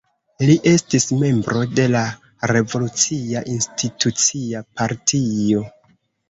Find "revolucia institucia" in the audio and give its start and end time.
2.53-4.63